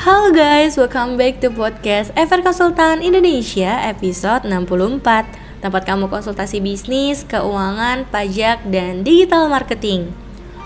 [0.00, 7.20] Halo guys, welcome back to podcast Ever Konsultan Indonesia episode 64 Tempat kamu konsultasi bisnis,
[7.28, 10.08] keuangan, pajak, dan digital marketing.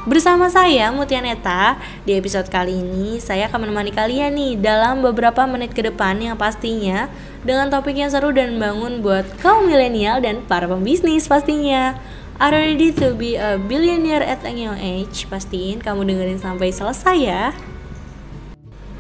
[0.07, 5.43] Bersama saya Mutia Neta, di episode kali ini saya akan menemani kalian nih dalam beberapa
[5.51, 7.11] menit ke depan yang pastinya
[7.43, 11.98] dengan topik yang seru dan membangun buat kaum milenial dan para pembisnis pastinya.
[12.39, 15.26] Are ready to be a billionaire at a young age?
[15.26, 17.74] Pastiin kamu dengerin sampai selesai ya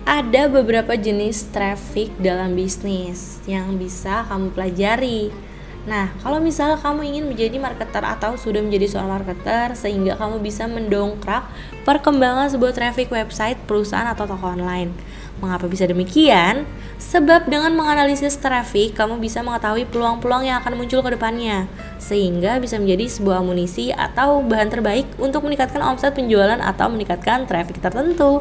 [0.04, 5.32] ada beberapa jenis traffic dalam bisnis yang bisa kamu pelajari.
[5.84, 10.64] Nah, kalau misalnya kamu ingin menjadi marketer atau sudah menjadi seorang marketer sehingga kamu bisa
[10.64, 11.44] mendongkrak
[11.84, 14.92] perkembangan sebuah traffic website, perusahaan atau toko online.
[15.44, 16.64] Mengapa bisa demikian?
[16.96, 21.68] Sebab dengan menganalisis traffic, kamu bisa mengetahui peluang-peluang yang akan muncul ke depannya
[22.00, 27.80] sehingga bisa menjadi sebuah amunisi atau bahan terbaik untuk meningkatkan omset penjualan atau meningkatkan traffic
[27.80, 28.40] tertentu.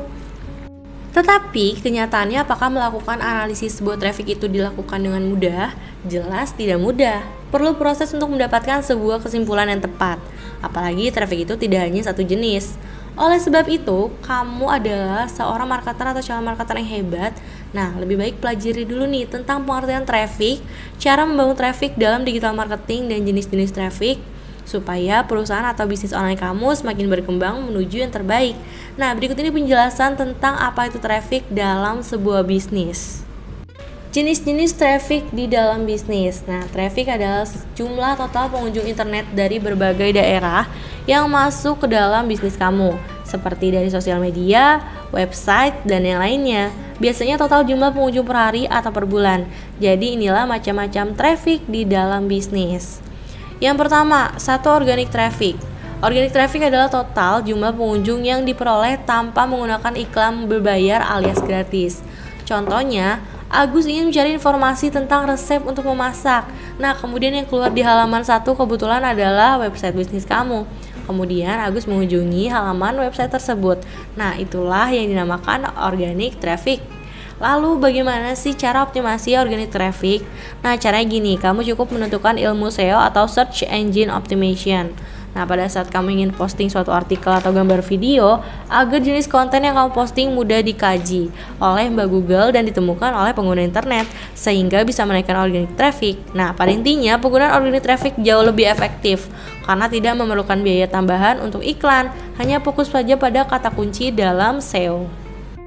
[1.14, 5.70] Tetapi kenyataannya apakah melakukan analisis sebuah traffic itu dilakukan dengan mudah?
[6.10, 7.22] Jelas tidak mudah.
[7.54, 10.18] Perlu proses untuk mendapatkan sebuah kesimpulan yang tepat.
[10.66, 12.82] Apalagi traffic itu tidak hanya satu jenis.
[13.14, 17.38] Oleh sebab itu, kamu adalah seorang marketer atau calon marketer yang hebat.
[17.70, 20.66] Nah, lebih baik pelajari dulu nih tentang pengertian traffic,
[20.98, 24.18] cara membangun traffic dalam digital marketing dan jenis-jenis traffic,
[24.64, 28.56] supaya perusahaan atau bisnis online kamu semakin berkembang menuju yang terbaik.
[28.96, 33.24] Nah, berikut ini penjelasan tentang apa itu traffic dalam sebuah bisnis.
[34.14, 36.46] Jenis-jenis traffic di dalam bisnis.
[36.46, 40.70] Nah, traffic adalah jumlah total pengunjung internet dari berbagai daerah
[41.10, 42.94] yang masuk ke dalam bisnis kamu,
[43.26, 46.70] seperti dari sosial media, website, dan yang lainnya.
[47.02, 49.50] Biasanya total jumlah pengunjung per hari atau per bulan.
[49.82, 53.02] Jadi inilah macam-macam traffic di dalam bisnis.
[53.64, 55.56] Yang pertama, satu organic traffic.
[56.04, 62.04] Organic traffic adalah total jumlah pengunjung yang diperoleh tanpa menggunakan iklan berbayar alias gratis.
[62.44, 66.44] Contohnya, Agus ingin mencari informasi tentang resep untuk memasak.
[66.76, 70.68] Nah, kemudian yang keluar di halaman satu kebetulan adalah website bisnis kamu.
[71.08, 73.80] Kemudian Agus mengunjungi halaman website tersebut.
[74.20, 76.84] Nah, itulah yang dinamakan organic traffic.
[77.44, 80.24] Lalu bagaimana sih cara optimasi organic traffic?
[80.64, 84.96] Nah, caranya gini, kamu cukup menentukan ilmu SEO atau Search Engine Optimization.
[85.36, 88.40] Nah, pada saat kamu ingin posting suatu artikel atau gambar video,
[88.72, 93.66] agar jenis konten yang kamu posting mudah dikaji oleh Mbak Google dan ditemukan oleh pengguna
[93.66, 96.22] internet, sehingga bisa menaikkan organic traffic.
[96.32, 99.28] Nah, pada intinya, penggunaan organic traffic jauh lebih efektif
[99.68, 102.08] karena tidak memerlukan biaya tambahan untuk iklan,
[102.40, 105.23] hanya fokus saja pada kata kunci dalam SEO.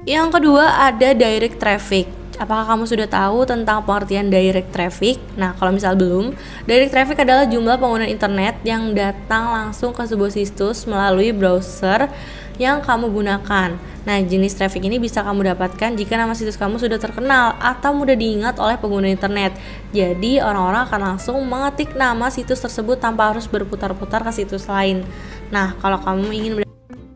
[0.07, 2.07] Yang kedua ada direct traffic.
[2.39, 5.19] Apakah kamu sudah tahu tentang pengertian direct traffic?
[5.35, 6.31] Nah, kalau misal belum,
[6.63, 12.07] direct traffic adalah jumlah pengguna internet yang datang langsung ke sebuah situs melalui browser
[12.55, 13.75] yang kamu gunakan.
[14.07, 18.15] Nah, jenis traffic ini bisa kamu dapatkan jika nama situs kamu sudah terkenal atau mudah
[18.15, 19.59] diingat oleh pengguna internet.
[19.91, 25.03] Jadi, orang-orang akan langsung mengetik nama situs tersebut tanpa harus berputar-putar ke situs lain.
[25.51, 26.66] Nah, kalau kamu ingin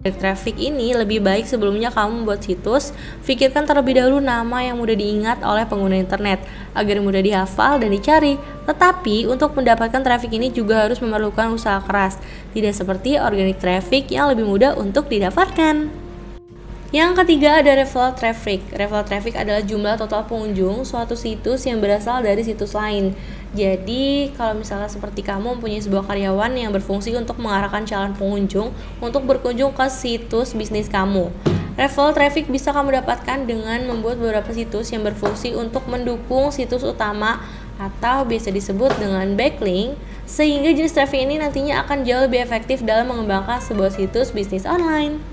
[0.09, 2.89] traffic ini lebih baik sebelumnya kamu membuat situs,
[3.22, 6.41] pikirkan terlebih dahulu nama yang mudah diingat oleh pengguna internet
[6.73, 8.41] agar mudah dihafal dan dicari.
[8.66, 12.17] Tetapi untuk mendapatkan traffic ini juga harus memerlukan usaha keras,
[12.57, 15.94] tidak seperti organic traffic yang lebih mudah untuk didapatkan.
[16.91, 18.68] Yang ketiga ada referral traffic.
[18.75, 23.16] Referral traffic adalah jumlah total pengunjung suatu situs yang berasal dari situs lain.
[23.51, 28.72] Jadi, kalau misalnya seperti kamu mempunyai sebuah karyawan yang berfungsi untuk mengarahkan calon pengunjung
[29.03, 31.28] untuk berkunjung ke situs bisnis kamu.
[31.75, 37.44] Referral traffic bisa kamu dapatkan dengan membuat beberapa situs yang berfungsi untuk mendukung situs utama
[37.79, 39.95] atau bisa disebut dengan backlink
[40.28, 45.31] sehingga jenis traffic ini nantinya akan jauh lebih efektif dalam mengembangkan sebuah situs bisnis online.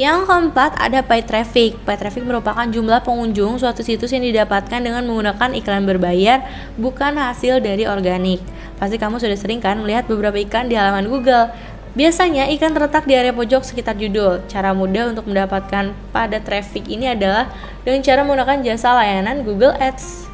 [0.00, 1.76] Yang keempat ada paid traffic.
[1.84, 6.40] Paid traffic merupakan jumlah pengunjung suatu situs yang didapatkan dengan menggunakan iklan berbayar,
[6.80, 8.40] bukan hasil dari organik.
[8.80, 11.52] Pasti kamu sudah sering kan melihat beberapa iklan di halaman Google.
[11.92, 14.40] Biasanya iklan terletak di area pojok sekitar judul.
[14.48, 17.52] Cara mudah untuk mendapatkan pada traffic ini adalah
[17.84, 20.31] dengan cara menggunakan jasa layanan Google Ads.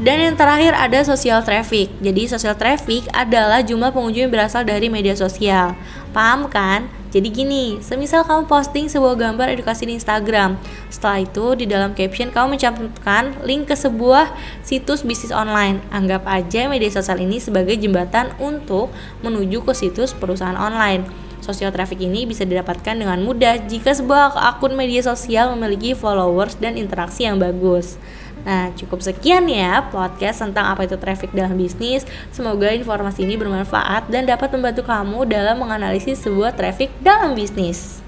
[0.00, 1.92] Dan yang terakhir ada social traffic.
[2.00, 5.76] Jadi social traffic adalah jumlah pengunjung yang berasal dari media sosial.
[6.16, 6.88] Paham kan?
[7.12, 10.56] Jadi gini, semisal kamu posting sebuah gambar edukasi di Instagram.
[10.88, 14.32] Setelah itu di dalam caption kamu mencantumkan link ke sebuah
[14.64, 15.84] situs bisnis online.
[15.92, 18.88] Anggap aja media sosial ini sebagai jembatan untuk
[19.20, 21.04] menuju ke situs perusahaan online.
[21.44, 26.80] Social traffic ini bisa didapatkan dengan mudah jika sebuah akun media sosial memiliki followers dan
[26.80, 28.00] interaksi yang bagus.
[28.44, 32.08] Nah, cukup sekian ya podcast tentang apa itu traffic dalam bisnis.
[32.32, 38.00] Semoga informasi ini bermanfaat dan dapat membantu kamu dalam menganalisis sebuah traffic dalam bisnis.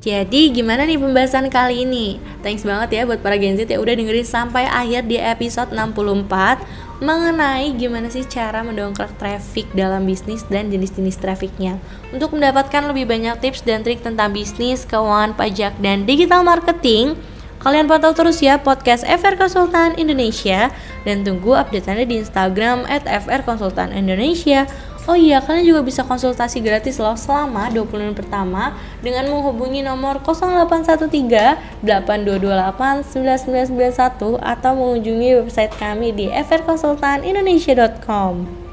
[0.00, 2.16] Jadi gimana nih pembahasan kali ini?
[2.40, 7.04] Thanks banget ya buat para Gen Z ya udah dengerin sampai akhir di episode 64
[7.04, 11.76] mengenai gimana sih cara mendongkrak traffic dalam bisnis dan jenis-jenis trafficnya.
[12.16, 17.16] Untuk mendapatkan lebih banyak tips dan trik tentang bisnis, keuangan, pajak, dan digital marketing,
[17.60, 20.72] kalian pantau terus ya podcast FR Konsultan Indonesia
[21.04, 24.64] dan tunggu update-annya di Instagram at FR Konsultan Indonesia
[25.08, 30.22] Oh iya, kalian juga bisa konsultasi gratis loh selama 20 menit pertama dengan menghubungi nomor
[30.22, 38.69] 0813 8228 9991 atau mengunjungi website kami di frkonsultanindonesia.com.